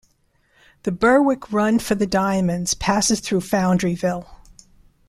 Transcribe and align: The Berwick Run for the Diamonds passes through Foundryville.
The 0.81 0.91
Berwick 0.91 1.53
Run 1.53 1.77
for 1.77 1.93
the 1.93 2.07
Diamonds 2.07 2.73
passes 2.73 3.19
through 3.19 3.41
Foundryville. 3.41 4.25